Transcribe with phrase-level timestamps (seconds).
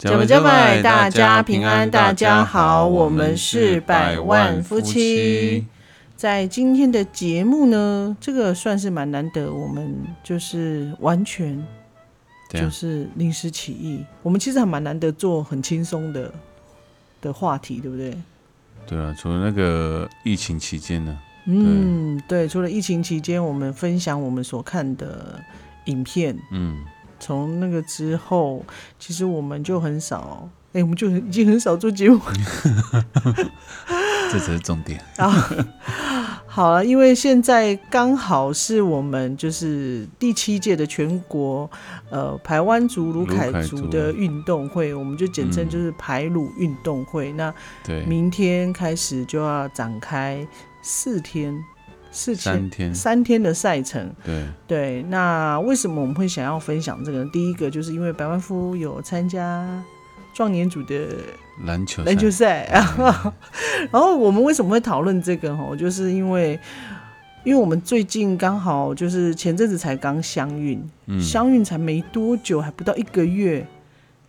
[0.00, 5.66] 大家平安，大家好，我们是百万夫妻。
[6.16, 9.94] 在今天的节目呢，这个算是蛮难得，我们
[10.24, 11.62] 就是完全
[12.48, 14.02] 就是临时起意。
[14.22, 16.32] 我们其实还蛮难得做很轻松的
[17.20, 18.16] 的话题，对不对？
[18.86, 25.38] 对啊，除了那个疫情期间呢，嗯，对，除了疫情期间，我们分享我们所看的
[25.84, 26.82] 影片，嗯。
[27.20, 28.64] 从那个之后，
[28.98, 32.18] 其实我们就很少，哎，我们就已经很少做节目，
[34.32, 35.00] 这才是重点。
[35.18, 35.48] 啊
[36.52, 41.70] 好了，因为现在刚好是我们就是第七届的全国
[42.10, 47.30] 呃排湾族卢凯族的运动会，我们就简称就是排鲁运动会。
[47.34, 47.54] 那
[48.04, 50.44] 明天开始就要展开
[50.82, 51.54] 四天。
[52.12, 55.02] 四三天三天的赛程，对对。
[55.04, 57.24] 那为什么我们会想要分享这个？
[57.26, 59.82] 第一个就是因为百万夫有参加
[60.34, 61.06] 壮年组的
[61.66, 62.66] 篮球篮球赛，
[63.92, 65.56] 然后我们为什么会讨论这个？
[65.56, 66.58] 哈，就是因为
[67.44, 70.82] 因为我们最近刚好就是前阵子才刚相运，
[71.20, 73.64] 相运才没多久，还不到一个月，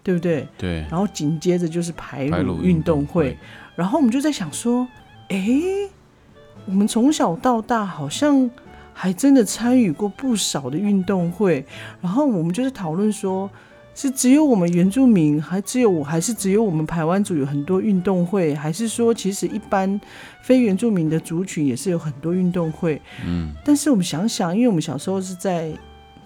[0.03, 0.47] 对不对？
[0.57, 0.85] 对。
[0.89, 3.35] 然后紧接着就是排鲁运动会，
[3.75, 4.87] 然后我们就在想说，
[5.29, 5.37] 哎。
[6.65, 8.49] 我们从小到大好像
[8.93, 11.65] 还真的参与过不少的运动会，
[12.01, 13.49] 然后我们就是讨论说，
[13.95, 19.99] 是只有我们原住民，还只有我还是只有我们台湾族有很多运动会，还是说其实一般
[20.41, 23.01] 非原住民的族群也是有很多运动会？
[23.25, 25.71] 嗯，但是我们想想，因为我们小时候是在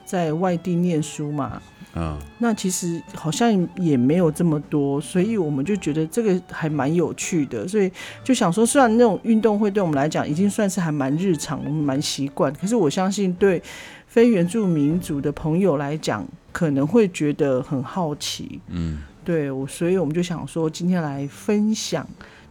[0.03, 1.61] 在外地念书嘛。
[1.97, 7.89] 嗯，那其实好像也没有这么多，所以我们就觉得这个还蛮有趣的，所以
[8.21, 13.63] 就想说，虽然那种运动会对我们来讲已经算是还蛮日常、我们蛮习惯，可是我相信对
[14.07, 18.59] 非原住民族的朋友来讲，可能会觉得很好奇。
[18.67, 22.05] 嗯，对，我所以我们就想说，今天来分享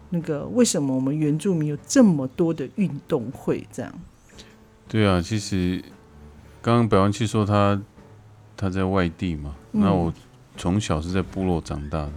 [0.08, 3.92] 那个为什么我们原住民有这么多的运动会，这样。
[4.88, 5.84] 对啊，其实
[6.62, 7.78] 刚刚百万七说他。
[8.56, 10.12] 他在外地嘛，那我
[10.56, 12.12] 从小是在部落长大的，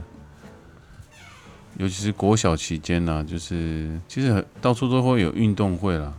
[1.77, 6.13] 尤其是国小期间呢，就是其实很到处都会有运动会啦，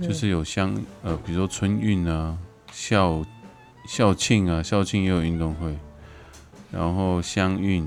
[0.00, 2.36] 就是有乡呃，比如说春运啊、
[2.72, 3.24] 校
[3.86, 5.76] 校庆啊，校庆也有运动会，
[6.72, 7.86] 然后乡运，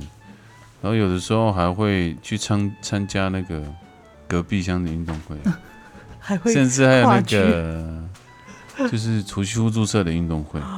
[0.81, 3.61] 然后有的时候还会去参参加那个
[4.27, 5.35] 隔壁乡的运动会，
[6.19, 8.03] 还会甚至还有那个
[8.89, 10.61] 就是除夕互助社的运动会。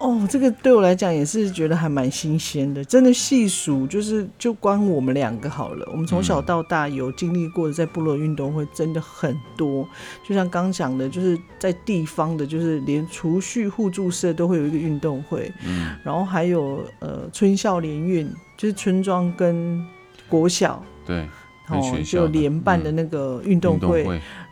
[0.00, 2.84] 哦，这个对我来讲也是觉得还蛮新鲜的。
[2.84, 5.88] 真的细数，就是就光我们两个好了。
[5.90, 9.84] 我们从小到大有经历过的在部落运动会真的很多。
[10.22, 15.52] 就像刚讲的，就是在地方的，就是连储蓄互助社都会有一个运动会。
[15.66, 15.90] 嗯。
[16.04, 19.84] 然后还有呃村校联运，就是村庄跟
[20.28, 21.28] 国小对，
[21.68, 24.04] 然后就联办的那个运动会。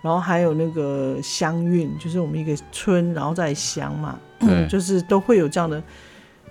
[0.03, 4.19] 然后还有那个乡运，就是我们一个村，然后在乡嘛。
[4.41, 5.83] 嗯，就是都会有这样的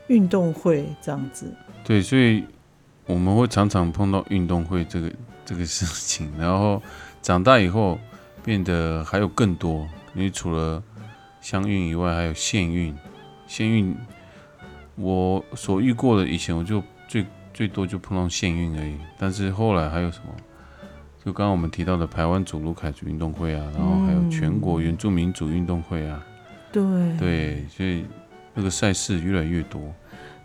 [0.07, 1.51] 运动会这样子。
[1.83, 2.43] 对，所以
[3.05, 5.11] 我们会常常碰到运动会这个
[5.45, 6.31] 这个事情。
[6.37, 6.81] 然后
[7.21, 7.99] 长大以后
[8.43, 10.81] 变得还有更多，因为除了
[11.41, 12.95] 乡运以外，还有县运。
[13.47, 13.95] 县运
[14.95, 18.95] 我所遇过的，以前我就最最多就碰到县运而已。
[19.19, 20.33] 但是后来还有什么？
[21.23, 26.23] 就刚刚我们提到的台湾祖鲁凯族运动会啊，然后还有全国原住民族运动会啊。
[26.83, 28.03] 对对，所以
[28.53, 29.81] 那个赛事越来越多，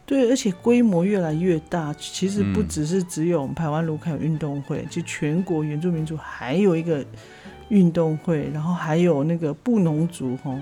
[0.07, 1.93] 对，而且规模越来越大。
[1.99, 7.05] 其实不只是只有台湾卢凯运动会，就全国原住民族还有一个
[7.69, 10.57] 运动会，然后还有那个布农族哈，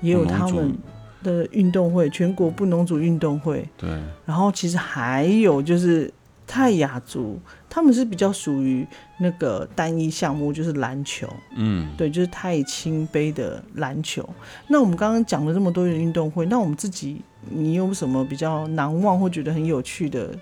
[0.00, 0.76] 也有他们
[1.24, 3.68] 的运动会，全国布农族运动会。
[3.76, 3.90] 对，
[4.24, 6.12] 然后其实还有就是
[6.50, 7.40] 泰雅族。
[7.68, 8.84] 他们是比较属于
[9.20, 11.32] 那个单一项目，就是篮球。
[11.54, 14.28] 嗯，对，就是泰青杯的篮球。
[14.66, 20.36] 那我们刚刚讲了这么多的运动会，那我们自己，你有什么比较难忘或觉得很有趣的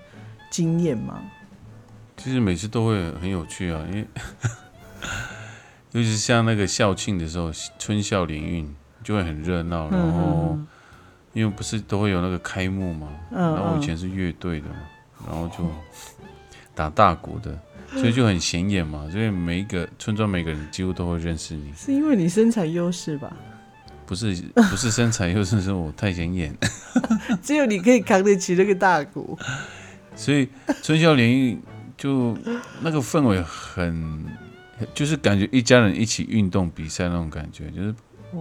[0.49, 1.21] 经验吗？
[2.17, 4.07] 其实每次都会很有趣啊，因为
[5.93, 10.57] 尤其是像那个校庆的时候，春校联运就会很热闹，然后
[11.33, 14.75] 因为不是都会有那个开幕嘛，然后我以前是乐队的嘛，
[15.27, 15.69] 然后就
[16.75, 17.59] 打大鼓的，
[17.91, 21.73] 所以就很显眼嘛，所以每一个村庄每个人几乎都会认识你。
[21.75, 23.31] 是因为你身材优势吧？
[24.05, 24.33] 不是
[24.71, 26.55] 不是身材优势，是我太显眼，
[27.43, 29.37] 只有你可以扛得起那个大鼓。
[30.15, 30.49] 所以
[30.81, 31.59] 春宵联谊
[31.95, 32.35] 就
[32.81, 34.25] 那个氛围很，
[34.93, 37.93] 就是感觉一家人一起运动比赛那种感觉，就是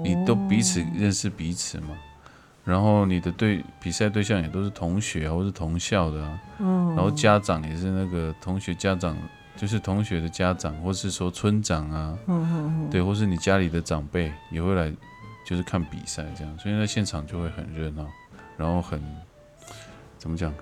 [0.03, 1.89] 你都彼此认识彼此嘛。
[2.69, 9.17] 然后你的对比赛对象也都是同学啊，或是同校的啊，嗯然后家长也是那个同学家长，
[9.57, 12.19] 就是同学的家长，或是说村长啊，
[12.91, 14.93] 对，或是你家里的长辈也会来，
[15.47, 18.07] 就是看比赛这样，所以在现场就会很热闹，
[18.59, 19.03] 然后很
[20.19, 20.53] 怎么讲，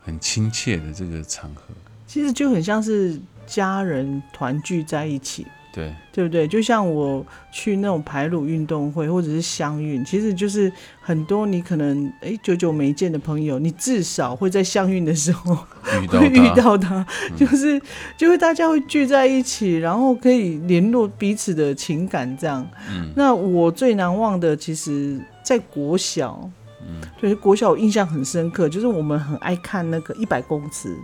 [0.00, 1.74] 很亲切的这个场合，
[2.06, 5.44] 其实就很像是家人团聚在一起。
[5.72, 6.48] 对，对不对？
[6.48, 15.56] 就像我去那种排鲁运动会或者是乡运，其实就是很多你可能哎久久没见的朋友，你至少会在乡运的时候
[16.10, 17.06] 会遇到他，
[17.36, 17.80] 就是
[18.16, 22.68] 就会大家会聚在一起，然后可以联络彼此的情感这样。
[22.90, 26.50] 嗯，那我最难忘的，其实在国小，
[26.82, 30.98] 嗯，对，国小我印象很深刻，就是我们很爱看那个一百公尺、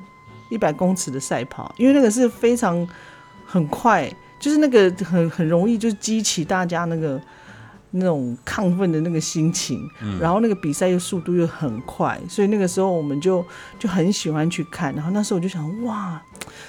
[0.50, 2.84] 一百公尺的赛跑，因为那个是非常
[3.46, 4.12] 很快。
[4.38, 7.20] 就是那个很很容易，就激起大家那个
[7.92, 9.88] 那种亢奋的那个心情，
[10.20, 13.44] 然后那个比赛又速度又很快，所以那个时候我们就
[13.78, 14.94] 就很喜欢去看。
[14.94, 16.20] 然后那时候我就想，哇，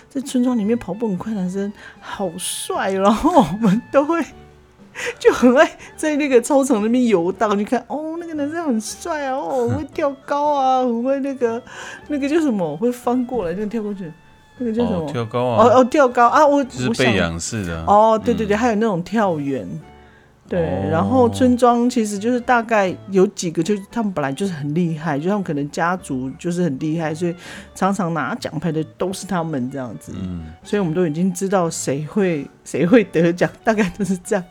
[0.09, 4.23] 在村庄里面跑步很快的男生好帅，然后我们都会
[5.19, 11.61] 就很爱在那个操场那边游荡，你看哦，那个男生很帅啊，哦，会跳高啊，很会那个
[12.07, 14.11] 那个叫什么，会翻过来，那个跳过去。
[14.57, 15.05] 那个叫什么？
[15.11, 15.63] 跳高啊！
[15.63, 16.45] 哦哦，跳高啊！
[16.45, 17.83] 我是背仰式的。
[17.85, 19.67] 哦，对对对，还有那种跳远。
[20.49, 27.35] 对，然后村庄其实就是大概有几个，就是他们本来就是很厉害，就他们可能家族就是很厉害，所以
[27.75, 30.13] 常常拿奖牌的都是他们这样子。
[30.15, 34.45] 嗯，所以我们都已经知道谁会谁会得奖，大概都是这样。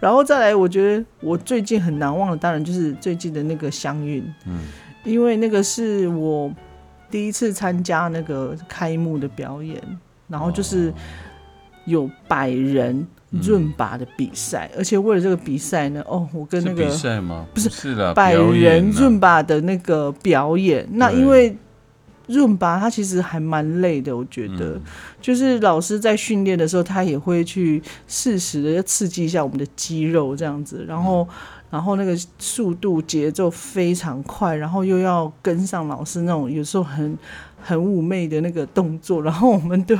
[0.00, 4.24] 然后再来，我觉得我最近很难忘的，当然就是最近的那个乡运。
[4.46, 4.60] 嗯，
[5.04, 6.50] 因为那个是我。
[7.12, 9.80] 第一次参加那个开幕的表演，
[10.26, 10.92] 然后就是
[11.84, 17.46] 有百人润拔的比赛，而且为了这个比赛呢，哦，我跟那个比赛吗？
[17.52, 20.88] 不是，是的，百人润拔的那个表演。
[20.92, 21.54] 那因为
[22.26, 24.80] 润拔它其实还蛮累的，我觉得，
[25.20, 31.28] 就是老师在训练的时候，他也会去适时的刺激一下我们的肌肉这样子，然后。
[31.72, 37.16] 然后那个速度节奏非常快，然后又要跟上老师那种有时候很
[37.62, 39.96] 很妩媚的那个动作，然后我们都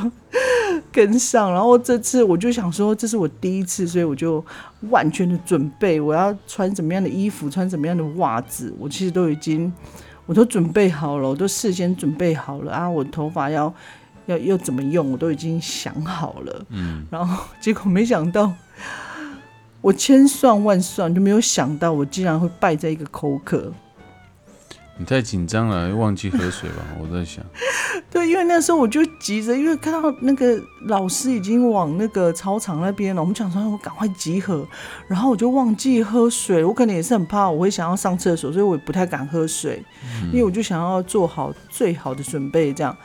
[0.92, 1.50] 跟上。
[1.50, 4.44] 然后这次我就想说，这是我第一次，所以我就
[4.90, 9.72] 完全的准备，我要穿什么样的衣服，穿什么样的袜子，我其实都已经
[10.26, 13.72] 我都准备好了，我都事先准备好了啊，我头发要
[14.26, 16.66] 要要怎么用，我都已经想好了。
[16.68, 18.52] 嗯，然后结果没想到。
[19.82, 23.72] 我千算万算就没有想到，我竟然会败在一个口渴。
[25.02, 26.76] 你太紧张了，忘记喝水吧？
[27.02, 27.44] 我在想。
[28.08, 34.64] 对，因为那时候我就急着，因为看到那个老师已经往那个操场那边了，我们想说我赶快集合，
[35.08, 36.64] 然后我就忘记喝水。
[36.64, 39.84] 我可能也是很怕我会想要上厕所，所以我也不太敢喝水，
[40.26, 42.72] 因为我就想要做好最好的准备。
[42.72, 42.96] 这样，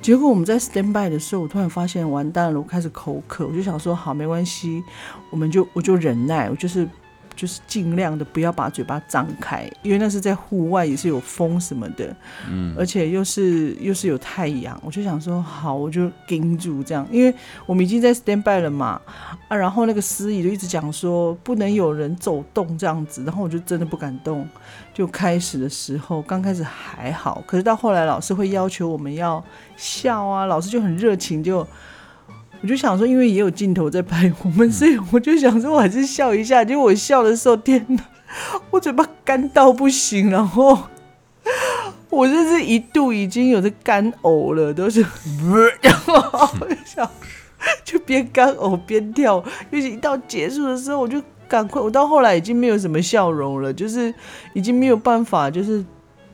[0.00, 3.46] 结果我们在 stand by 的时候，我突然发现完蛋了，我开始口渴。
[3.46, 4.82] 我就想说好，没关系，
[5.30, 6.88] 我们就我就忍耐，我就是。
[7.36, 12.16] 就是尽量的不要把嘴巴张开，因为那是在户外，也是有风什么的，
[12.50, 17.32] 嗯，而且又是又是有太阳，我就想说好，我就盯住这样，因为
[17.66, 19.00] 我们已经在 stand by 了嘛，
[19.48, 24.48] 啊，然后那个司仪就一直讲说不能有人走动这样子，然后我就真的不敢动。
[24.94, 29.44] 就开始的时候，刚开始还好，可是到后来老师会要求我们要
[29.76, 31.66] 笑啊，老师就很热情就。
[32.62, 36.64] 我就想说，因为也有镜头在拍我们，所以我就想说，我还是笑一下。
[36.64, 38.02] 结果我笑的时候，天哪，
[38.70, 40.78] 我嘴巴干到不行，然后
[42.10, 45.04] 我这是一度已经有在干呕了，都是，
[45.82, 46.48] 然后
[46.84, 47.08] 想
[47.84, 49.44] 就边干呕边跳。
[49.70, 54.12] 尤其一到结束的时候，我就赶快，我到后来已经没有什么笑容了，就是
[54.54, 55.84] 已经没有办法，就是。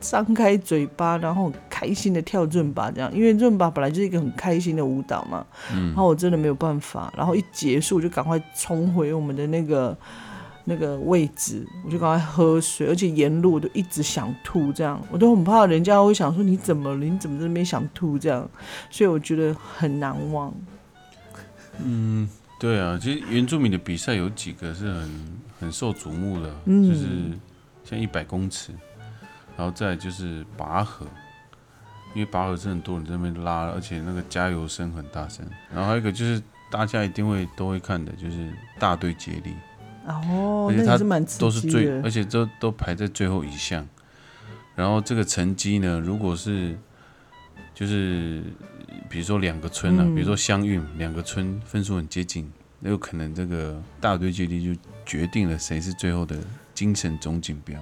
[0.03, 5.47] 张开嘴巴，然后开心的跳润吧，这样，因为润吧本来就是一个很开心的舞蹈嘛。
[5.73, 5.87] 嗯。
[5.87, 9.97] 然后我真的没有办法，然后一结束就赶快冲回我们的那个
[10.65, 16.97] 那个位置，我就赶快喝水，而且沿路我都一直想吐，这样我都很怕人家会想说你怎么了？
[16.97, 18.19] 你怎么在那边想吐？
[18.19, 18.49] 这样，
[18.91, 20.53] 所以我觉得很难忘。
[21.83, 22.29] 嗯，
[22.61, 25.11] 对啊，其实原住民的比赛有几个是很
[25.59, 27.07] 很受瞩目的，就是
[27.85, 28.73] 像一百公尺。
[29.63, 31.07] 然后再就是拔河，
[32.15, 35.47] 因为拔河是很多人在那边拉，而且那个加油声很大声。
[35.73, 39.55] 然后还有一个就是大家一定会都会看的，就是大队接力。
[40.05, 43.89] 哦，而且它那也是蛮刺都是最，而且都都排在最后一项。
[44.75, 46.77] 然后这个成绩呢，如果是
[47.73, 48.43] 就是
[49.09, 52.51] 比如说两个村啊，嗯比如说相运两个村分数很接近，
[52.81, 56.37] 那有可能这个大队接力就决定了谁是最后的
[56.75, 57.81] 精神总锦标。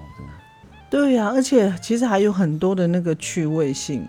[0.90, 4.06] 对呀、而且其实还有很多的那个趣味性。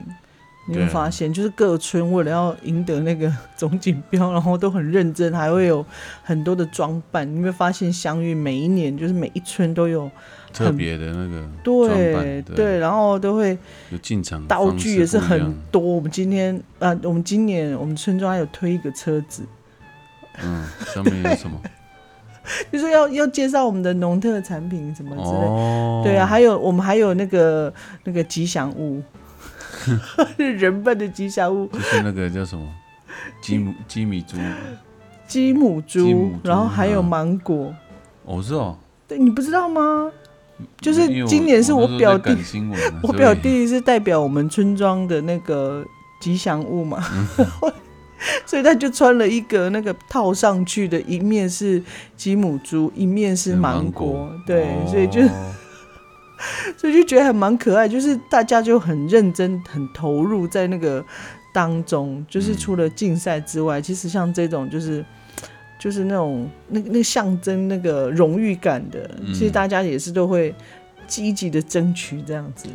[0.68, 5.84] 你会对啊发现，就是各村为了要赢得那个总锦标，然后都很认真，还会有
[6.24, 7.36] 很多的装扮。
[7.36, 10.10] 你会发现，相遇每一年就是每一村都有
[10.54, 13.58] 特别的那个装对扮，对，然后都会
[13.90, 15.82] 有进场道具也是很多。
[15.82, 19.42] 我们今天啊，我们今年我们村庄还有推一个车子，
[20.44, 21.60] 嗯，上面有什么？
[22.72, 25.46] 就是要要介绍我们的农特产品什么之类。
[25.48, 29.02] 哦，对啊，，还有我们还有那个那个吉祥物，
[30.38, 32.68] 人笨的吉祥物，就是那个叫什么
[33.42, 34.38] 鸡母鸡米猪，
[35.28, 37.74] 鸡母猪，鸡母猪然后还有嗯芒果。
[38.26, 40.12] 哦是哦，对你不知道吗？
[40.80, 42.38] 就是今年是我我表弟
[43.02, 45.84] 我表弟是代表我们村庄的那个
[46.22, 47.04] 吉祥物嘛，
[47.40, 47.48] 嗯
[48.46, 51.82] 所以他就穿了一个那个套上去的，一面是
[52.16, 55.54] 吉姆猪，一面是芒果，对，所以就哦
[56.78, 61.04] 所以就觉得还蛮可爱，就是大家就很认真、很投入在那个
[61.54, 62.26] 当中。
[62.28, 65.06] 就是除了竞赛之外，其实像这种就是
[65.80, 70.54] 就是那种那那个象征那个荣誉感的，嗯其实大家也是都会
[71.06, 72.68] 积极的争取这样子。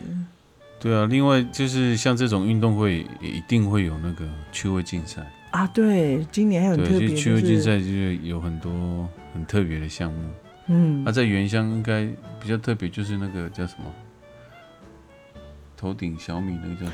[0.79, 10.29] 对啊，另外就是像这种运动会也一定会有那个趣味竞赛，啊，对，今年还有很特，别，就趣味就是竞赛就是有很多很特别的项目。
[10.69, 11.03] 嗯。
[11.05, 12.07] 那、，在原乡应该
[12.41, 13.85] 比较特别，就是那个叫什么？
[15.77, 16.93] 头顶小米那个叫什么？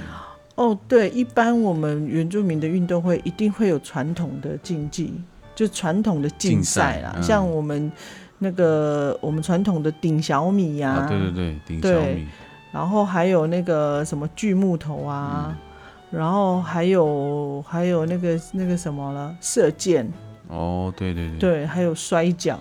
[0.55, 5.15] 哦，对，一般我们原住民的运动会一定会有传统的竞技，
[5.55, 7.91] 就传统的竞赛啦，像我们
[8.39, 12.27] 那个我们传统的顶小米呀、啊，对对对，顶小米，
[12.73, 15.69] 然后还有那个什么锯木头啊，嗯。
[16.13, 20.07] 然后还有还有那个那个什么了，射箭，
[20.47, 22.61] 哦，对对对，对，还有摔跤，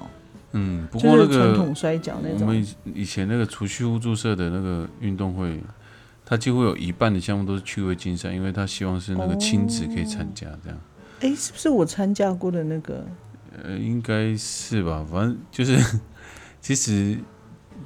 [0.54, 2.40] 嗯，不就是传过那个统摔跤那种。
[2.42, 5.60] 我们以以前那个除蓄互助社的那个运动会，
[6.26, 10.80] 它几乎有一半的项目都是趣味竞赛，因为他希望是那个亲子可以参加，这样，
[11.20, 13.06] 哎，是不是我参加过的那个？
[13.62, 15.78] 呃，应该是吧，反正就是
[16.62, 17.18] 其实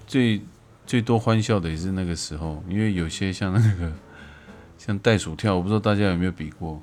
[0.06, 0.40] 最
[0.86, 3.92] 最多欢笑的也是那个时候，因为有些像那个
[4.78, 6.82] 像袋鼠跳，我不知道大家有没有比过，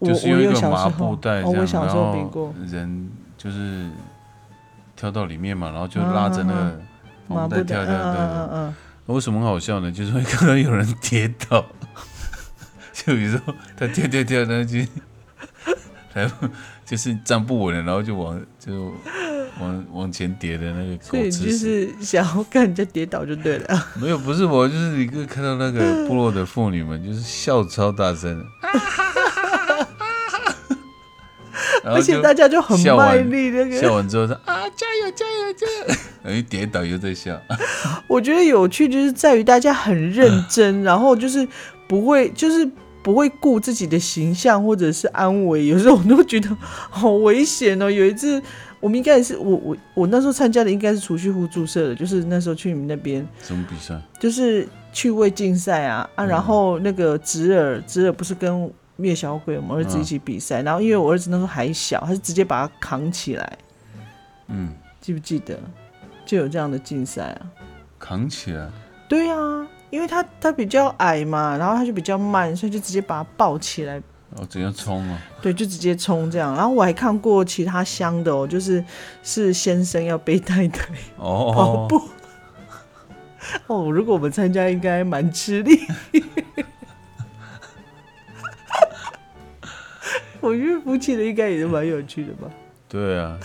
[0.00, 3.88] 就是用一个麻布袋哦，这样，然后人就是
[4.94, 6.80] 跳到里面嘛，然后就拉着那个
[7.28, 8.74] 麻布袋跳跳跳，嗯嗯嗯
[9.06, 9.92] 为什么很好笑呢？
[9.92, 11.64] 就是会看到有人跌倒，
[12.92, 14.78] 就比如说他跳跳跳，然后就
[16.12, 16.48] 然后
[16.84, 18.92] 就是站不稳了，然后就往就
[19.60, 21.50] 往往前跌的那个所以就。
[21.50, 23.86] 是想要看人家跌倒就对了。
[24.00, 28.44] 没有，不是我，就是一个看到那个部落的妇女们，就是笑超大声，
[31.82, 37.40] 而且大家就很卖力，那个笑完之后说啊加油加油加油， 然后一跌倒又在笑，
[38.06, 41.46] 我觉得有趣就是在于大家很认真，然后就是
[41.88, 42.68] 不会就是
[43.02, 47.90] 不会顾自己的形象或者是安危，有时候我都觉得好危险哦。
[47.90, 48.42] 有一次
[48.80, 54.00] 我们应该也是我我我那时候参加的应该是储蓄户注射的，就是那时候去你们那边什么比赛？
[54.20, 63.58] 就是趣味竞赛啊啊，嗯然后那个侄儿侄儿不是跟灭小鬼我们儿子一起比赛，然后因为我儿子那时候还小，他是直接把他扛起来，
[64.48, 65.58] 嗯，记不记得？
[66.24, 67.46] 就有这样的竞赛啊。
[67.98, 68.68] 扛起来。
[69.08, 74.02] 对啊，因为他他比较矮嘛，然后他就比较慢，所以就直接把他抱起来，
[74.34, 75.18] 哦，直接冲啊？
[75.40, 76.54] 对，就直接冲这样。
[76.54, 78.84] 然后我还看过其他乡的哦，就是
[79.22, 82.02] 是先生要背太太跑哦， 步。
[83.68, 85.78] 哦，如果我们参加，应该蛮吃力。
[90.40, 92.48] 我觉得夫妻的应该也是蛮有趣的吧。
[92.88, 93.38] 对啊，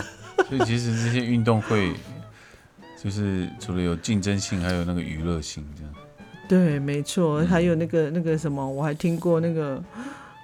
[0.48, 1.92] 所以其实这些运动会，
[3.02, 5.92] 就是除了有竞争性，还有那个娱乐性，这样。
[6.48, 9.82] 对，没错，还有那个那个什么，我还听过那个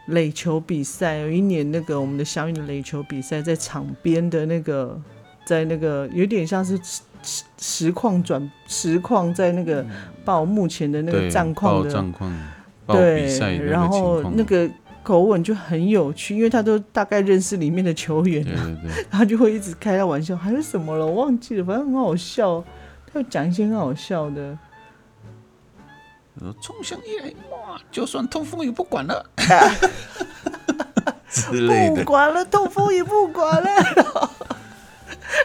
[0.09, 1.17] 垒球比赛。
[1.19, 5.01] 有一年那个我们的乡运的垒球比赛，在场边的那个，
[5.47, 9.85] 在那个有点像是实实实况转实况，在那个
[10.25, 12.33] 报目前的那个，战况的战况，
[12.87, 14.69] 对，然后那个
[15.03, 22.63] 口吻就很有趣，因为他都大概认识里面的球员对啊，对对， 他就会一直开他玩笑，还是什么了，我忘记了，反正很好笑，
[23.07, 24.57] 他会讲一些很好笑的。
[26.39, 29.25] 说冲向一来，哇，就算痛风也不管了
[31.31, 34.31] 之类的，不管了，痛风也不管了。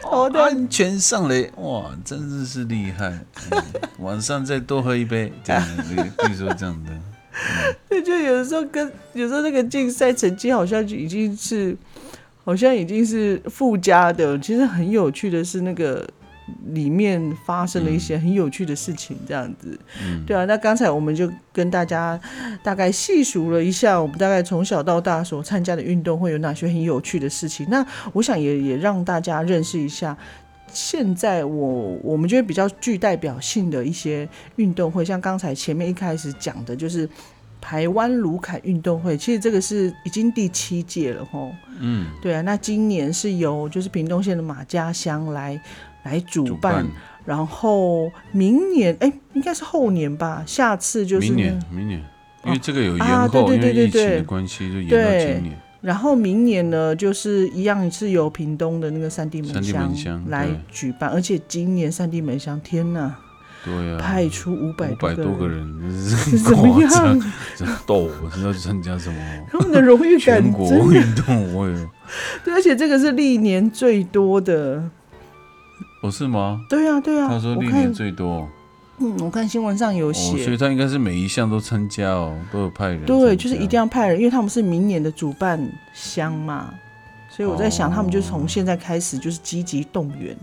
[0.10, 3.18] 哦，安全上来，哇，真的是厉害。
[3.50, 3.62] 嗯
[4.00, 5.94] 晚上再多喝一杯，这样子，
[6.26, 6.90] 据说这样的。
[7.88, 11.76] 对，就有的时候跟有时候那个竞赛成绩好像就已经是，
[12.44, 14.38] 好像已经是附加的。
[14.38, 16.08] 其实很有趣的是那个
[16.72, 19.78] 里面发生了一些很有趣的事情，这样子。
[20.02, 22.18] 嗯，对啊，那刚才我们就跟大家
[22.62, 27.66] 大概细数了一下，我们大概从小到大所参加的运动会有哪些很有趣的事情。
[27.70, 30.16] 那我想也也让大家认识一下。
[30.72, 37.08] 现在我我们觉得比较具代表性的一些运动会，像刚才前面一开始讲的，就是
[37.60, 41.52] 台湾卢凯运动会，其实这个是已经第七届了吼。
[41.78, 45.60] 嗯，对啊，那今年是由就是屏东县的马家乡来
[46.04, 46.86] 来主主办，
[47.24, 52.02] 然后明年哎、应该是后年吧，下次就是明年明年，
[52.44, 55.60] 因为这个有延啊对后，因为疫情对对对对的关系，就延对到今年。
[55.80, 63.14] 然后明年呢，就是一样是由屏东的那个三地门三地门乡来举办，而且今年三地门乡，天呐，
[63.62, 65.62] 对啊，派出五百五百多个人，
[66.42, 67.20] 怎么样？
[67.54, 69.16] 真逗我，知道参加什么
[69.50, 71.90] 他们的荣誉感全国运动会哦？
[72.42, 74.82] 对，而且这个是历年最多的。
[76.04, 76.60] 哦，是吗？
[76.68, 78.46] 对啊，对啊，他说我历年看，最多
[78.98, 83.06] 嗯，我看新闻上有哦，所，以他应该是每一项都参加哦，都有派人。
[83.06, 85.58] 对，就是一定要派人，因为他们是明年的主办
[85.94, 86.74] 乡嘛，
[87.30, 90.36] 所以我在想，他们就从现在开始就是积极动员，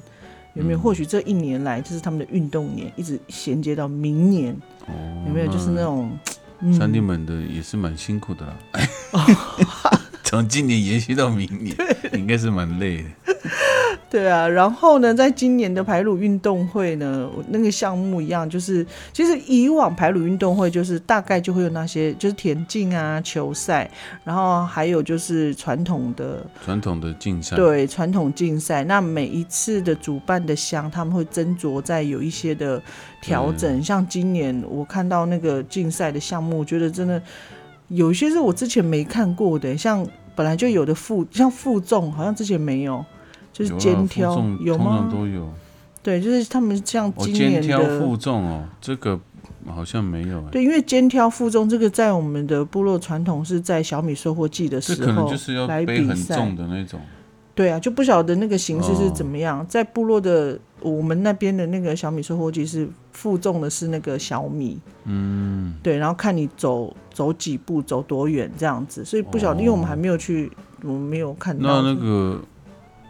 [0.55, 0.79] 有没有？
[0.79, 4.51] 嗯或许这一年来，就是他们的运动年，一直衔接到明年，
[4.87, 4.93] 哦，
[5.27, 5.47] 有没有？
[5.51, 6.11] 就是那种，
[6.61, 8.57] 嗯三弟们的也是蛮辛苦的啦。
[10.31, 11.75] 从今年延续到明年，
[12.13, 13.35] 应该是蛮累的。
[14.09, 23.91] 对啊，然后呢，在今年的排鲁运动会呢，那个项目一样，就是其实以往排鲁运动会就是大概就会有那些就是田径啊、球赛，
[24.23, 28.85] 然后还有就是传统的传统的竞赛，对传统竞赛。
[28.85, 32.81] 那每一次的主办的乡，他们会斟酌在有一些的
[33.21, 33.83] 调整。
[33.83, 37.21] 像今年我看到那个竞赛的项目，我觉得真的
[37.89, 40.05] 有一些是我之前没看过的，像
[40.41, 43.05] 本来就有的负像负重，好像之前没有。
[43.53, 45.07] 就是肩挑有吗？
[45.11, 45.47] 都有。
[46.01, 49.19] 对，就是他们像哦，今年的，挑负重哦，这个
[49.67, 50.49] 好像没有哎。
[50.51, 56.35] 对，因为肩挑负重这个在我们的部落传统是在小米收获季的时候可能就是要来背很比赛。
[56.35, 56.99] 重的那种。
[57.53, 59.65] 对啊，就不晓得那个形式是哦怎么样。
[59.67, 70.51] 在部落的我们那边的那个小米收获季是负重的是那个小米，嗯，对，然后看你走走几步，走多远这样子，所以不晓得，因为我们还没有去，
[70.83, 72.41] 我们没有看到那那个，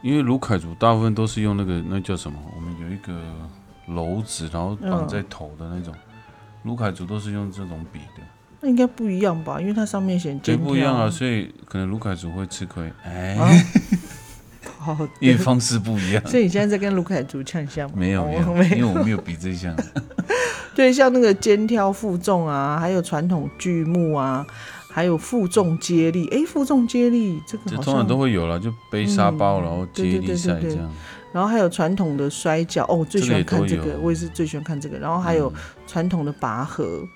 [0.02, 2.38] 因为卢凯族大部分都是用那个那叫什么？
[2.56, 3.14] 我们有一个
[3.88, 5.94] 篓子，然后绑在头的那种。
[6.64, 8.22] 卢凯族都是用这种笔的，
[8.60, 9.60] 那应该不一样吧？
[9.60, 13.50] 因为它上面写对，不一样啊，所以可能卢凯族会吃亏，哎，啊
[14.82, 16.28] 好的，因为方式不一样。
[16.28, 17.94] 所以你现在在跟卢凯族呛下吗？
[17.96, 19.76] 没有哦没有，因为我没有比这项。
[20.74, 24.46] 对，像那个肩挑负重啊，还有传统锯木啊，
[24.90, 26.28] 还有负重接力。
[26.30, 30.90] 哎，负重接力这个好这通常都像，会有了，就背沙包，嗯然后接力赛这样。
[31.34, 32.84] 然后还有传统的摔跤。
[32.86, 34.98] 哦，我最喜欢看这个，这个也我也是最喜欢看这个。
[34.98, 35.52] 然后还有
[35.86, 37.08] 传统的拔河。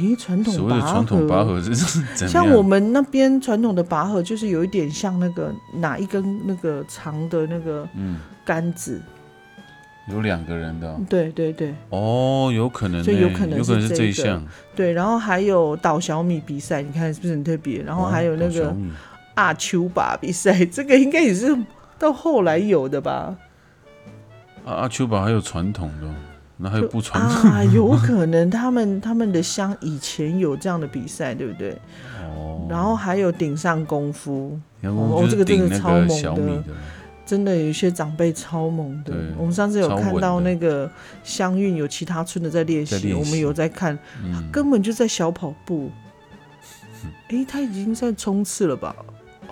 [0.00, 1.54] 诶，传统所谓的拔传统拔河。
[1.54, 2.62] 河 是怎像我？
[2.62, 9.00] 们那边传统的拔河，就是有一点像那个拿一根那个长的那个嗯，杆子，
[10.10, 14.42] 有两个人的哦对对对哦，有可能呢，所以有可能有可能是是这一项。
[14.74, 14.92] 对。
[14.92, 17.82] 然后还有倒小米比赛，你看是不是很特别？
[17.82, 18.92] 然后还有那个哦小米
[19.34, 21.56] 阿丘把比赛，这个应该也是
[21.98, 23.36] 到后来有的吧？
[24.64, 26.14] 啊阿丘堡还有传统的哦，
[26.56, 31.72] 那还有不传啊，有可能他们他们的乡以前有这样的比赛，对不对？
[32.36, 32.66] 哦。
[32.70, 36.64] 然后还有顶上功夫，然哦这个真的超猛的的，
[37.26, 39.12] 真的有一些长辈超猛的。
[39.36, 40.90] 我们上次有看到那个
[41.22, 45.90] 乡运有其他村的在练习，我们有在看，嗯，根本就在小跑步。
[47.28, 48.94] 诶，他已经在冲刺了吧？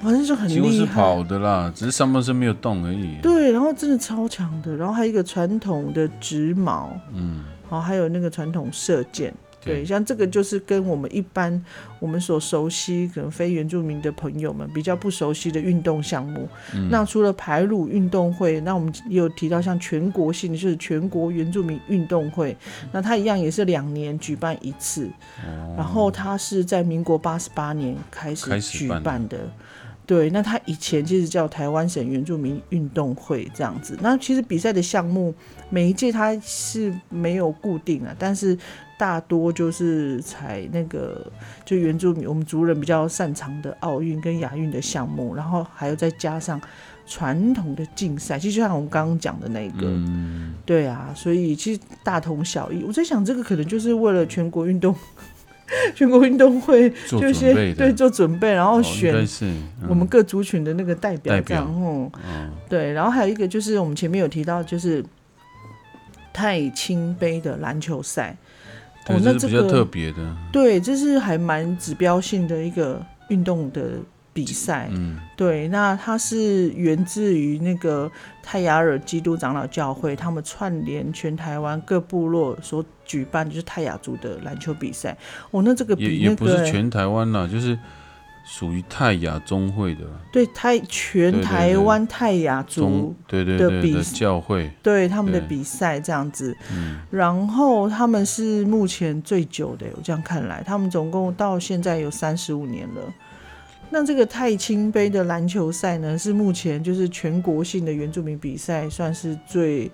[0.03, 0.95] 好像就很几乎是厉害。
[0.95, 3.17] 跑的啦，只是上半身没有动而已。
[3.23, 9.33] 对，然后真的超强的，然后还有一个传统的直矛，嗯，然后还有那个传统射箭。
[9.65, 11.65] 对，像这个就是跟我们一般
[12.01, 16.49] 我们所熟悉，可能非原住民的朋友们比较不熟悉的运动项目。
[16.75, 22.57] 嗯那除了排鲁运动会，那我们也有提到像全国性的，就是全国原住民运动会，
[22.91, 25.07] 那它一样也是两年举办一次，
[25.47, 29.39] 哦然后它是在民国八十八年开始举办的办的。
[30.05, 33.97] 对，那他以前其实叫台湾省原住民运动会这样子。
[34.03, 35.33] 那其实比赛的项目
[35.71, 38.59] 每一届它是没有固定啊，但是
[38.99, 41.31] 大多就是采那个
[41.65, 46.61] 就原住民我们族人比较擅长的奥运跟亚运的项目，然后还有再加上
[47.07, 49.89] 传统的竞赛，其实就像我们刚刚讲的那个，
[50.67, 52.83] 对啊，所以其实大同小异。
[52.83, 54.95] 我在想，这个可能就是为了全国运动。
[55.95, 59.27] 全国运动会就先对做准备，然后选
[59.89, 62.11] 我们各族群的那个代表，然后
[62.69, 65.05] 对，然后还有一个就是我们前面有提到，就是
[66.33, 68.37] 太清杯的篮球赛，
[69.09, 73.99] 哦，那这个比较特别的，对，这是还蛮指标性的一个运动的。
[74.35, 78.11] 比赛，嗯，对，那它是源自于那个
[78.43, 85.15] 泰雅尔基督长老教会，他们串联全台湾各部落所举办，就是泰雅族的篮球比赛。
[85.51, 87.79] 哦，那这个比也不是全台湾啦，就是
[88.45, 90.01] 属于泰雅中会的。
[90.33, 96.57] 对，泰全台湾泰雅族对对的比教会，对他们的比赛这样子。
[96.75, 103.03] 嗯，然后他们是目前最久的，我这样看来，他们总共到现在有三十五年了。
[103.93, 109.91] 那这个太清杯的篮球赛呢，是目前就是全国性的原住民比赛，算是最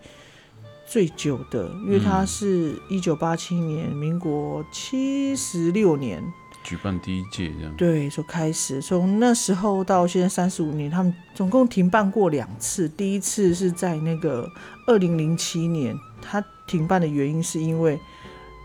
[0.87, 6.23] 最久的，因为它是一九八七年，民国七十六年
[6.63, 7.75] 举办第一届这样。
[7.77, 12.89] 对，所开始，从那时候到现在三十五年，他们总共停办过两次。
[12.89, 14.49] 第一次是在那个
[14.87, 17.99] 二零零七年，它停办的原因是因为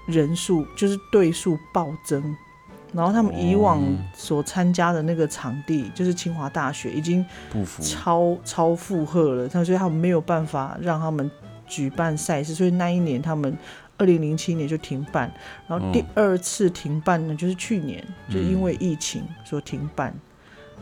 [0.05, 2.35] 人数就是队数暴增。
[2.93, 3.81] 然后他们以往
[4.13, 7.25] 所参加的那个场地，就是清华大学，已经
[7.81, 9.49] 超超负荷了。
[9.49, 11.29] 他所以他们没有办法让他们
[11.67, 13.57] 举办赛事，所以那一年他们
[13.97, 15.33] 二零零七年就停办。
[15.67, 20.13] 然后第二次停办呢，就是去年就因为疫情所停办。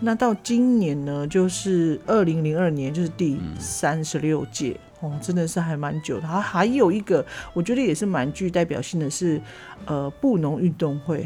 [0.01, 6.27] 那到今年呢，就是二零零二年，就是第三十六届哦，真的是还蛮久的。
[6.27, 9.39] 还还有一个，我觉得也是蛮具代表性的是，
[9.85, 11.25] 呃，布农运动会。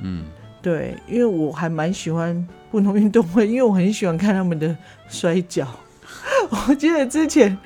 [0.00, 0.24] 嗯，
[0.60, 4.76] 对，因为我还蛮喜欢不同运动会，因为我很喜欢看他们的
[5.08, 5.66] 摔跤。
[6.68, 7.56] 我记得之前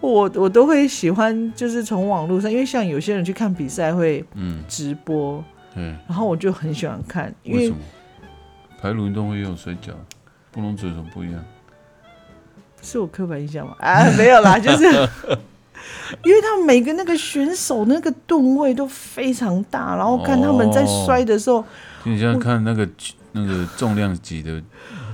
[0.00, 5.42] 我我都会喜欢，就是从网络上，因为像有些人去看比赛会嗯直播，
[5.74, 7.34] 嗯，然后我就很喜欢看。
[7.44, 7.76] 为什么？
[8.80, 9.92] 排鲁运动会也有摔跤，
[10.50, 11.44] 不能嘴什么不一样？
[12.82, 13.74] 是我刻板印象吗？
[13.80, 15.08] 啊，没有啦，就是。
[16.24, 21.64] 因为他们每个那个选手那个吨位都非常大，然后看他们在摔的时候，
[22.04, 22.88] 你像看那个
[23.32, 24.62] 那个重量级的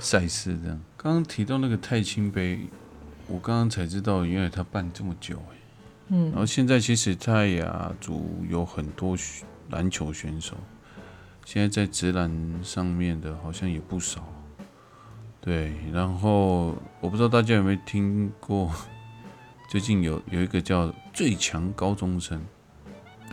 [0.00, 0.80] 赛事这样。
[0.96, 2.60] 刚刚提到那个太清杯，
[3.28, 5.56] 我刚刚才知道，原来他办这么久哎。
[6.08, 9.16] 嗯，然后现在其实泰雅族有很多
[9.70, 10.54] 篮球选手，
[11.44, 12.30] 现在在直篮
[12.62, 14.24] 上面的好像也不少。
[15.40, 18.70] 对，然后我不知道大家有没有听过。
[19.68, 22.40] 最近有有一个叫最强高中生，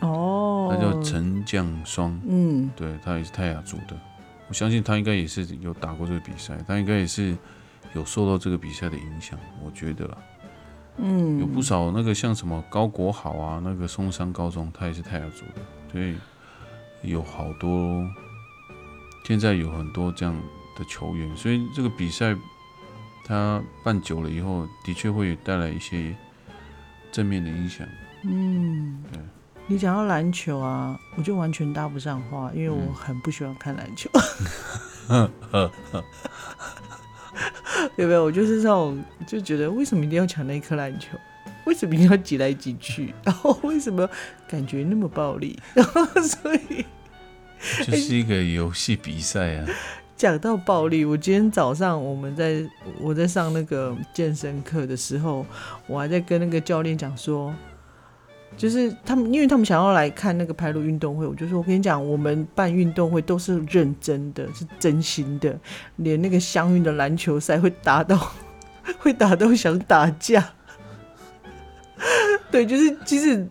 [0.00, 3.96] 哦，他叫陈将双，嗯，对他也是泰雅族的，
[4.48, 7.36] 我相信他应该也是有打过这个比赛，他应该也是
[7.94, 10.18] 有受到这个比赛的影响，我觉得啦，
[10.96, 16.16] 嗯，有不少那个像什么高国豪啊，那个松山高中，他也是泰雅族的，所以
[17.08, 18.04] 有好多
[19.24, 20.34] 现在有很多这样
[20.76, 22.36] 的球员，所以这个比赛
[23.24, 26.12] 他办久了以后，的确会带来一些。
[27.14, 27.86] 正面的影响。
[28.24, 29.20] 嗯，对。
[29.68, 34.10] 你讲到篮球啊，我就完全搭不上话，因为我很不喜欢看篮球。
[37.96, 38.24] 有没有？
[38.24, 41.16] 我就是这种，就觉得为什么一定要抢那一颗篮球？
[41.66, 43.14] 为什么一定要挤来挤去？
[43.22, 44.10] 然后为什么
[44.48, 45.56] 感觉那么暴力？
[45.72, 46.84] 然后所以
[47.84, 49.68] 就是一个游戏比赛啊。
[50.24, 52.64] 讲到暴力，我今天早上我们在
[52.98, 55.44] 我在上那个健身课的时候，
[55.86, 57.54] 我还在跟那个教练讲说，
[58.56, 65.60] 就是他们，因为他们想要来看那个排路运动会，我就说，我跟你讲，我们办运动会都是认真的，是真心的，
[65.96, 68.32] 连那个相运的篮球赛会打到
[69.00, 70.52] 会打到想打架，
[72.50, 73.46] 对，就是其实。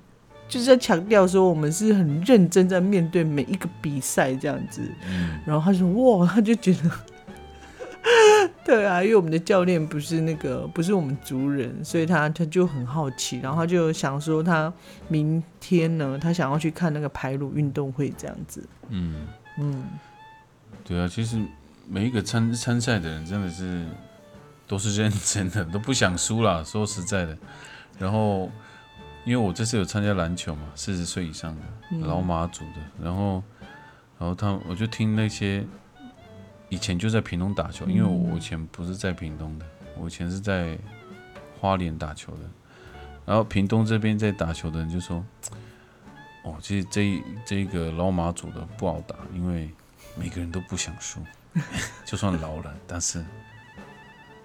[0.53, 4.83] 就是在强调说，我们是很认真在面对每一个比赛这样子。
[5.47, 5.89] 然后他说
[6.19, 6.91] ：“哇，他就觉得，
[8.63, 14.71] 对啊，因为我们的教练不是那个不是我们族人，所以他他就很好奇，然后他就想说，他
[15.07, 18.63] 明天呢，他想要去看那个排鲁运动会这样子。
[18.89, 19.25] 嗯
[19.57, 19.83] 嗯，
[20.85, 21.41] 对啊，其实
[21.89, 23.87] 每一个参参赛的人真的是
[24.67, 26.63] 都是认真的，都不想输了。
[26.63, 27.35] 说实在的，
[27.97, 28.51] 然后。
[29.25, 31.61] 因为我这次有参加篮球嘛，四十岁以上的
[32.05, 33.43] 老马组的，然后，
[34.19, 35.65] 然后他我就听那些
[36.69, 39.65] 以前就在屏东打球，因为我以前不是在屏东的，
[39.97, 40.77] 我以前是在
[41.59, 42.39] 花莲打球的，
[43.25, 45.23] 然后屏东这边在打球的人就说，
[46.43, 49.69] 哦，其实这这个老马组的不好打，因为
[50.15, 51.21] 每个人都不想输，
[52.03, 53.23] 就算老了，但是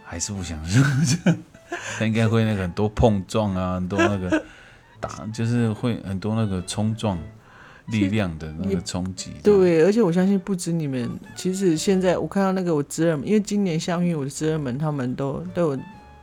[0.04, 0.80] 还是不想输。
[1.98, 4.44] 他应该会那个很多碰撞啊，很多那个
[5.00, 7.18] 打，就是会很多那个冲撞
[7.86, 9.32] 力量的那个冲击。
[9.42, 15.78] 对，而且我相信不止你们，其实现在我看到那个我侄儿们，因为今年相遇，我的侄儿们他们都都有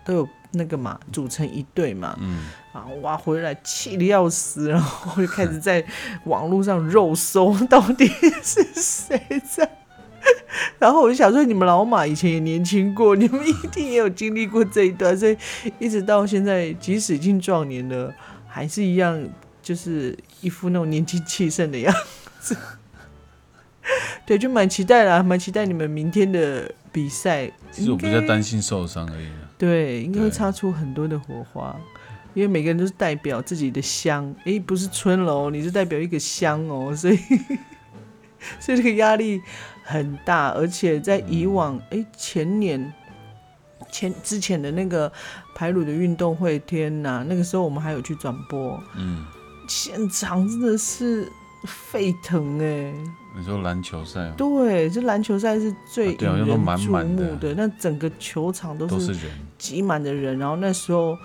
[0.06, 5.84] 都有那个嘛，组成一队嘛，嗯，啊哇回来气的要死，然后就开始在
[6.26, 8.08] 网络上肉搜到底
[8.44, 9.70] 是谁在。
[10.80, 15.38] 然后我就想说，你们老马以前也年轻过，你们一定也有经历过这一段，所以
[15.78, 18.12] 一直到现在，即使已经壮年了，
[18.56, 19.22] 还是一样，
[19.62, 21.94] 就是一副那种年轻气盛的样
[22.40, 22.56] 子。
[24.26, 27.52] 对，就蛮期待啦，蛮期待你们明天的比赛。
[27.70, 29.28] 其实我比较担心受伤而已。
[29.58, 31.76] 对，应该会擦出很多的火花，
[32.34, 34.34] 因为每个人都是代表自己的乡。
[34.46, 37.18] 哎，不是村楼，你是代表一个乡哦，所以，
[38.58, 39.42] 所以这个压力。
[39.88, 42.92] 很大，而且在以往，哎，前年
[43.92, 45.14] 前之前的那个
[45.56, 49.26] 排鲁的运动会，天哪，那个时候我们还有去转播，嗯，
[49.68, 51.32] 现场真的是
[51.64, 52.94] 沸腾哎。
[53.36, 54.32] 你说篮球赛？
[54.38, 59.16] 对，这篮球赛是最引人注目的，那整个球场都是
[59.58, 61.18] 挤满的人，然后那时候。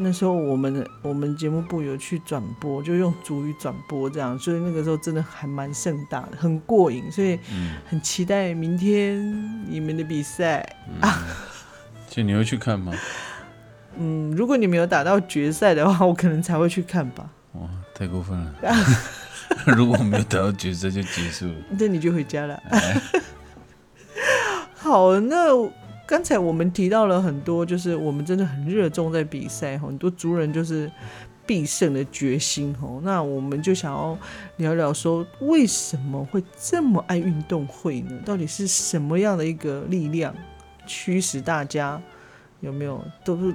[0.00, 7.36] 那时候我们我们节目部有去转播，就用主语转播这样，所以那个时候真的还蛮盛大的，很过瘾，所以
[7.84, 10.60] 很期待明天你们的比赛
[11.00, 11.26] 啊。
[12.08, 12.94] 就你会去看吗？
[13.96, 17.28] 嗯，如果你没有打到决赛的话，我可能才会去看吧。
[17.52, 18.54] 哇，太过分了！
[19.66, 22.62] 如果没有打到决赛就结束了，那你就回家了。
[24.74, 25.70] 好，那。
[26.08, 30.90] 刚才我们提到了很多，就是我们真的很热衷在比赛，很多族人就是
[31.44, 32.98] 必胜的决心哦。
[33.04, 34.18] 那我们就想要
[34.56, 38.18] 聊聊说，为什么会这么爱运动会呢？
[38.24, 40.34] 到底是什么样的一个力量
[40.86, 42.00] 驱使大家？
[42.60, 43.54] 有没有都是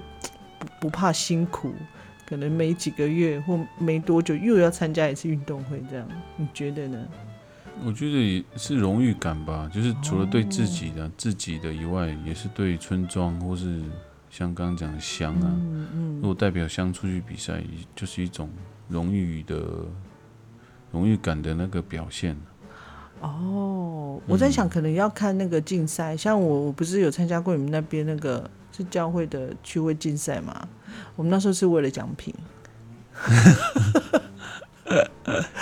[0.59, 1.73] 不不怕辛苦？
[2.25, 7.05] 可能没几个月或没多久又要参加一次运动会，这样你觉得呢？
[7.83, 13.81] 我觉得也是荣誉感吧，就是除了对自己的自己的以外，也是对村庄或是
[14.29, 15.55] 像刚刚讲的乡啊，
[16.15, 17.61] 如果代表乡出去比赛，
[17.95, 18.49] 就是一种
[18.87, 19.85] 荣誉的
[20.91, 22.37] 荣誉感的那个表现。
[23.21, 30.67] 哦，我在想，可能要看那个竞赛，像我我不是有参加过你们那边那个是教会的趣味竞赛嘛？
[31.15, 32.33] 我们那时候是为了奖品。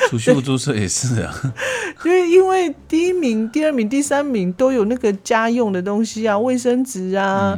[0.09, 1.53] 出去不注册也是啊，
[2.03, 7.57] 因为因为第一名、第二名、第三名都有那个家用的东西啊，卫生纸啊，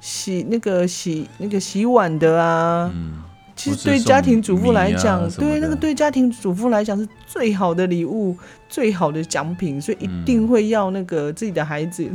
[0.00, 2.90] 洗那个洗那个洗碗的啊。
[2.92, 3.22] 嗯，
[3.54, 8.36] 其实对家庭主妇来讲，对那个对家庭主妇来讲是最好的礼物、
[8.68, 12.10] 最好的奖品，所以一定会要那个自己的孩子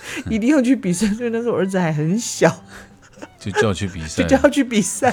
[0.30, 1.06] 一定要去比赛。
[1.08, 2.64] 所以那时候儿子还很小，
[3.38, 5.12] 就叫去比赛， 就叫去比赛。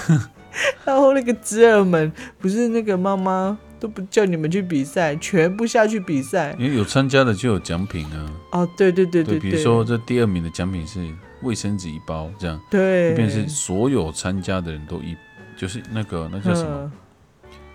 [0.86, 6.56] 然后那个侄儿们不是那个妈妈都不叫你们去比赛，全部下去比赛。
[6.58, 8.32] 因为有参加的就有奖品啊。
[8.52, 11.06] 哦，对对对对，比如说这第二名的奖品是
[11.42, 12.60] 卫生纸一包，这样。
[12.70, 13.10] 对。
[13.10, 15.16] 这边是所有参加的人都一，
[15.58, 16.92] 就是那个那叫什么？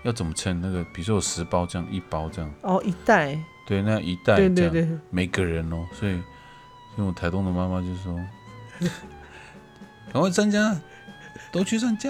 [0.03, 0.59] 要怎么称？
[0.59, 2.51] 那个比如说有十包这样，一包这样。
[2.63, 3.37] 哦，一袋。
[3.67, 6.19] 对，那一袋这样，每个人哦，所以，
[6.97, 8.19] 因为台东的妈妈就说，
[10.11, 10.75] 赶快参加。
[11.51, 12.09] 都去上架，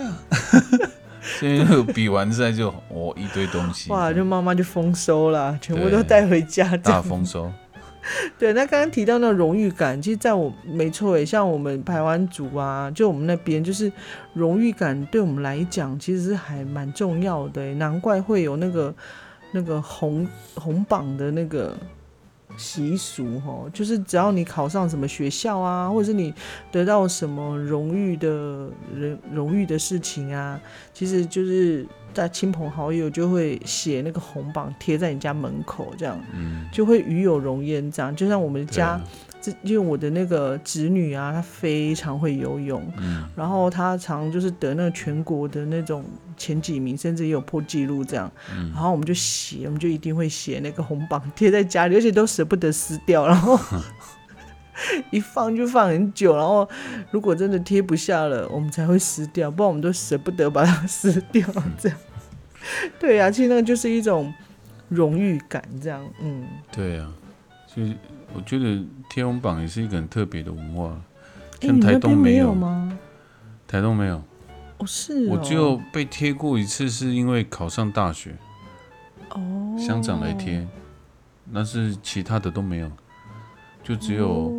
[1.40, 7.52] 所以比完赛就哦一堆东西，哇，就妈妈就丰收了，全部都带回家，大丰收。
[8.38, 13.92] 对，那刚刚提到那荣誉感，其实在我没错诶，像我们台湾族啊，就我们那边就是
[14.34, 18.94] 荣誉感对我们来讲，其实是还蛮重要的，难怪会有那个
[19.54, 21.76] 那个红红榜的那个。
[22.58, 26.34] 习俗哈，就是只要你考上什么学校啊，或者是你
[26.72, 30.60] 得到什么荣誉的人荣誉的事情啊，
[30.94, 37.92] 其实就是在亲朋好友就会写那个红榜贴在你家门口，这样，嗯，就会与有荣焉。
[37.92, 39.02] 这样，就像我们家。
[39.44, 46.06] 这因为我的那个侄女啊，她非常会游泳，嗯，然后她常就是得那个全国的那种
[46.42, 53.60] 前几名，甚至也有破纪录这样，嗯，然后我们就写，我们就一定会写那个红榜贴在家里，而且都舍不得撕掉，然后
[55.12, 56.68] 一放就放很久，然后
[57.12, 61.98] 如果真的贴不下了，我们才会撕掉，不然我们都舍不得把它 撕掉，这样，
[63.00, 64.34] 对呀，其实那个就是一种
[64.90, 67.08] 荣誉感，这样，嗯，对呀，
[67.74, 67.96] 就是。
[68.34, 70.96] 我觉得贴红榜也是一个很特别的文化，
[71.60, 72.98] 像台东没有吗？
[73.68, 74.24] 台东没有，
[74.82, 78.36] 哦是，我就被贴过一次，是因为考上大学，
[79.30, 80.68] 哦，乡长来贴，
[81.52, 82.92] 那是其他的都没有，
[83.84, 84.52] 就只有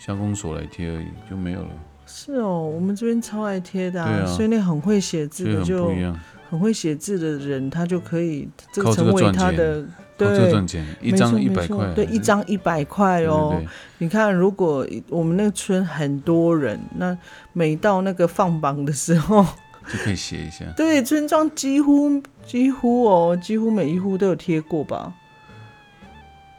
[0.00, 1.70] 乡公所来贴而已，就没有了。
[2.04, 4.26] 是哦，我们这边超爱贴的，对啊。
[4.26, 6.20] 所以那很会写字的所以很就不一样，
[6.50, 9.84] 很会写字的人，他就可以这靠这成为他的
[10.28, 13.54] 对赚钱，一没张一百块，对，一张一百块哦。
[13.56, 17.16] 对对你看，如果我们那个村很多人，那
[17.52, 19.44] 每到那个放榜的时候，
[19.86, 20.64] 就可以写一下。
[20.76, 25.12] 对村庄几乎几乎哦，几乎每一户都有贴过吧，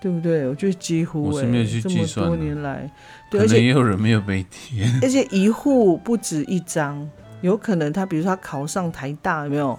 [0.01, 0.47] 对不对？
[0.47, 2.89] 我觉得几乎哎、我是没有去这么多计算的年来，
[3.29, 7.09] 对，而且能也有人没有被贴， 而且一户不止一张，
[7.41, 9.77] 有可能他比如说他考上台大，有没有？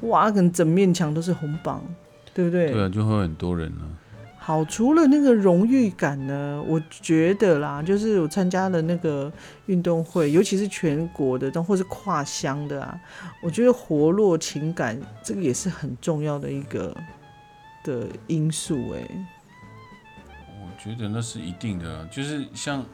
[0.00, 1.82] 哇，可能整面墙都是红榜，
[2.34, 2.72] 对不对？
[2.72, 3.82] 对啊，就会很多人了。
[4.36, 9.32] 好，除了那个荣誉感呢，我觉得啦，就是我参加了那个
[9.64, 12.94] 运动会，尤其是全国的，或是跨乡的啊，
[13.42, 16.94] 我觉得活络情感这个也是很重要的一个
[17.82, 19.26] 的因素哎、
[20.60, 22.84] 我觉得那是一定的啊，就是像，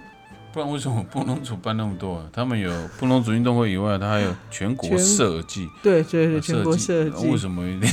[0.53, 2.31] 不然为什么布农族办那么多啊？
[2.33, 7.93] 他们有布农族运动会以外，他还有全国全设计，对对对，呃全国设计，计为什么有点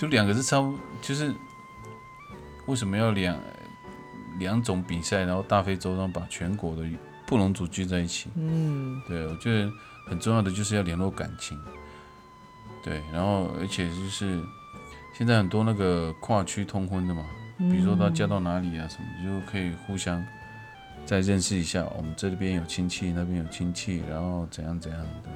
[0.00, 1.30] 就两个是差不，就是
[2.64, 3.38] 为什么要两
[4.38, 6.82] 两种比赛，然后大费周章把全国的
[7.26, 8.30] 布农族聚在一起？
[8.34, 9.70] 嗯，对，我觉得
[10.06, 11.60] 很重要的就是要联络感情。
[12.82, 14.42] 对，然后而且就是
[15.12, 17.26] 现在很多那个跨区通婚的嘛，
[17.58, 20.26] 比如说他嫁到哪里啊什么，就可以互相
[21.04, 25.30] 再认识一下，我们这边有亲戚，那边有亲戚，然后怎样怎样的。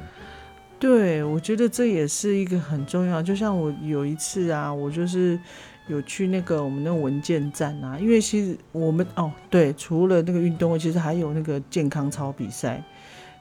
[0.84, 3.22] 对，我觉得这也是一个很重要。
[3.22, 5.40] 就像我有一次啊，我就是
[5.86, 12.84] 有去那个我们那文件站啊，因为其实我们哦，对，除了那个运动会，其实还有那个健康操比赛。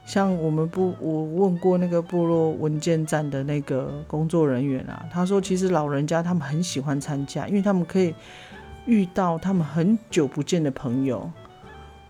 [0.06, 8.16] 像我们部，我问过那个部落文件站的那个工作人员啊，他说其实老人家他们很喜欢参加，因为他们可以
[8.86, 11.30] 遇到他们很久不见的朋友，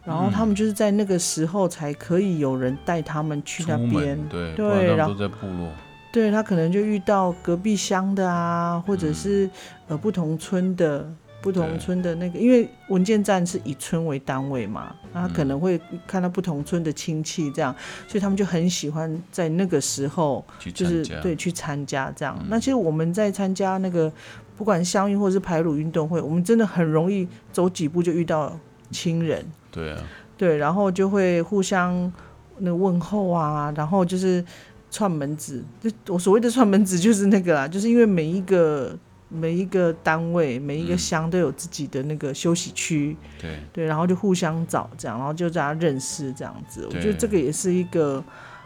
[0.05, 5.69] 然后他们就是在那个时候才可以有人带他们去那边，对，对然他然们都在部落。
[6.11, 9.49] 对他可能就遇到隔壁乡的啊，或者嗯是、
[9.87, 11.11] 呃不同村的
[11.41, 17.75] 不同村的那个，因为文件站是以村为单位嘛，那他可能会看到不同村的亲戚这样，
[18.07, 22.37] 所以他们就很喜欢在那个时候就是对去参加这样。
[22.41, 24.11] 嗯那其实我们在参加那个
[24.55, 28.55] 不管乡运或是排鲁运动会，我们真的很容易走几步就遇到
[28.91, 29.43] 亲人。
[29.73, 29.97] 对啊，
[30.37, 32.11] 对，然后就会互相
[32.59, 34.45] 那问候啊，然后就是
[34.91, 35.63] 串门子。
[35.81, 38.95] 就我所谓的串门子，就是那个啦，就是因为每一个
[39.29, 46.85] 每一个单位、每一个嗯乡都有自己的那个休息区，对，对，然后就互相找这样，然后就大家认识这样子。
[46.85, 48.23] 我觉得对这个也是一个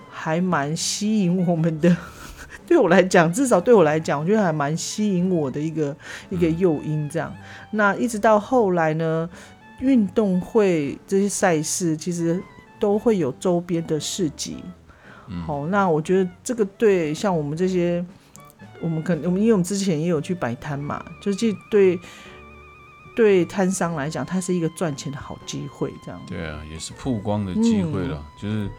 [0.09, 1.95] 还蛮吸引我们的。
[2.67, 5.95] 对我来讲，至少对我来讲，我觉得还蛮吸引我的一个
[6.29, 7.09] 一个诱因。
[7.09, 7.33] 这样，
[7.71, 9.29] 那一直到后来呢，
[9.79, 12.41] 运动会这些赛事其实
[12.79, 14.63] 都会有周边的市集。
[15.29, 18.05] 嗯好，那我觉得这个对像我们这些，
[18.81, 21.99] 我们可能我们因为我们之前也有去摆摊嘛，就是对
[23.15, 25.91] 对摊商来讲，它是一个赚钱的好机会。
[26.05, 28.17] 这样，对啊，也是曝光的机会了。
[28.17, 28.69] 嗯就是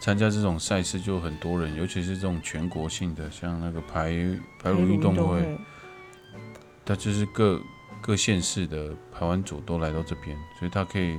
[0.00, 4.14] 参加这种赛事就很多人，尤其是这种全国性的，像那个排
[4.62, 5.58] 排鲁运动会，
[6.86, 7.60] 它就是各
[8.00, 11.18] 各县市的排湾组都来到这边，所以他可以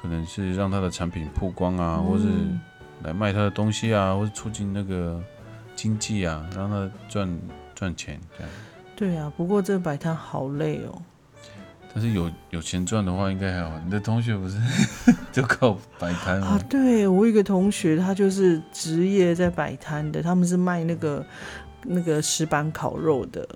[0.00, 2.60] 可能是让他的产品曝光啊，或是嗯
[3.02, 5.22] 来卖他的东西啊，或是促进那个
[5.76, 7.38] 经济啊，让他赚
[7.74, 8.52] 赚钱这样。
[8.96, 11.02] 对啊，不过这摆摊好累哦。
[11.94, 13.78] 但是有有钱赚的话，应该还好。
[13.82, 14.58] 你的同学不是
[15.32, 21.24] 就靠摆摊啊？，对我有一个同学，他就是职业在摆摊的，他们是卖那个
[21.84, 23.48] 那个石板烤肉的，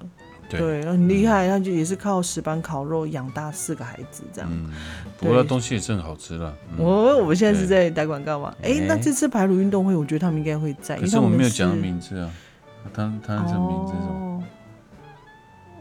[0.58, 4.50] 对很厉害，他就也是靠石板烤肉养大四个孩子这样。
[4.52, 4.70] 嗯，
[5.18, 6.52] 不过它东西也是很好吃啦。
[6.70, 8.54] 嗯我我们现在是在打广告嘛？
[8.62, 12.30] 哎、哎那这次排鲁运动会，我觉得他们应该会在，可是为他们我没有讲名字啊，
[12.92, 14.14] 他他这名字是什么？
[14.14, 14.42] 哦，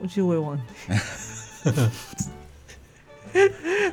[0.01, 0.63] 我其实我也忘记。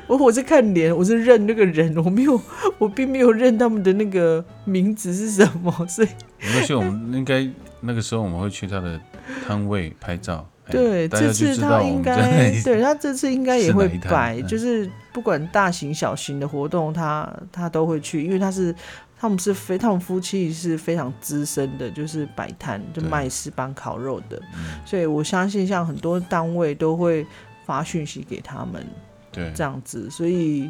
[0.07, 2.41] 我我是看脸，我是认那个人，我没有，
[2.77, 6.07] 我并没有认他们的那个名字是什么，所以
[6.41, 7.47] 没关系，我们应该
[7.79, 8.99] 那个时候我们会去他的
[9.47, 10.45] 摊位拍照。
[10.77, 14.47] 哎对，这次他应该对他这次应该也会摆，嗯。
[14.47, 18.73] 就是不管大型小型的活动，他他都会去，因为他是
[19.19, 24.79] 他们是非他们夫妻是非常资深的，就是摆摊就卖石板烤肉的，嗯。
[24.85, 27.25] 所以我相信像很多单位都会
[27.65, 28.85] 发讯息给他们
[29.31, 29.51] 对。
[29.55, 30.69] 这样子，所以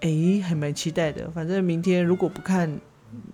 [0.00, 1.30] 诶还蛮期待的。
[1.34, 2.70] 反正明天如果不看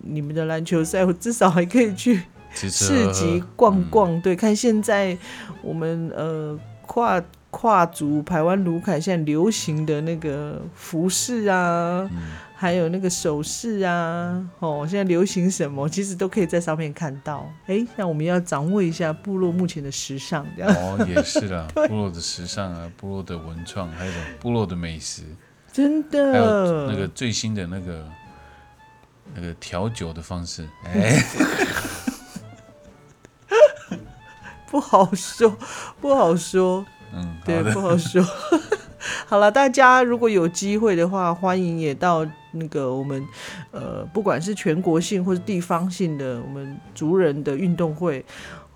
[0.01, 2.23] 你们的篮球赛，我至少还可以去
[2.53, 5.17] 市集逛逛，对，看现在
[5.61, 12.09] 我们呃跨跨族台湾卢凯现在流行的那个服饰啊，
[12.55, 17.49] 还有那个首饰啊，哦，现在流行什么，其实都可以在上面看到。
[17.65, 20.73] 哎，那我们要掌握一下部落目前的时尚，这样。
[20.75, 25.23] 哦，也是啦， 部落的时尚啊，部落的文创，还有部落的美食，
[25.71, 28.07] 真的，还有那个最新的那个
[29.33, 31.17] 那个调酒的方式，哎。
[34.69, 35.57] 不好说，
[36.01, 36.85] 不好说。
[37.13, 38.21] 嗯，对，不好说。
[39.25, 43.25] 好了，大家如果有机会的话，欢迎也到那个我们
[43.71, 48.25] 呃，不管是全国性或者地方性的我们族人的运动会，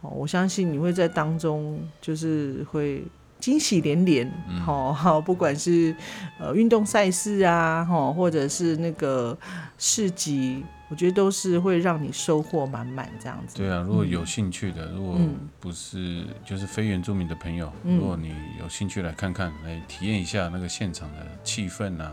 [0.02, 3.04] 哦，我相信你会在当中就是会
[3.40, 4.32] 惊喜连连。
[4.66, 5.94] 好好， 不管是
[6.40, 9.38] 呃运动赛事啊，哈，或者是那个
[9.78, 10.64] 市集。
[10.92, 13.56] 我觉得都是会让你收获满满这样子。
[13.56, 15.18] 对啊，如果有兴趣的，如果
[15.58, 22.12] 不是就是非原住民的朋友，如果你有兴趣来看看，来体验一下那个现场的气氛啊，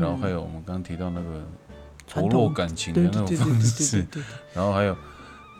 [0.00, 1.44] 然后还有我们刚刚提到那个
[2.06, 4.06] 投落感情的那种方式，
[4.54, 4.96] 然后还有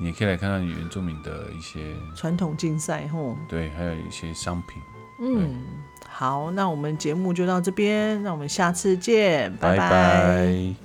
[0.01, 1.81] 你可以来看看原住民的一些
[2.15, 4.81] 传统竞赛吼，对，还有一些商品。
[5.21, 5.61] 嗯，
[6.09, 10.84] 好，那我们节目就到这边，那我们下次见，拜拜。